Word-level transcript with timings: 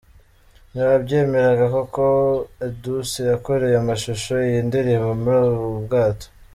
ntibabyemeraga 0.71 1.65
ko 1.73 1.77
koko 1.93 2.05
Edouce 2.67 3.19
yakoreye 3.31 3.75
amashusho 3.79 4.31
yiyi 4.43 4.61
ndirimbo 4.69 5.09
muri 5.21 5.39
ubu 5.53 5.67
bwato,. 5.85 6.27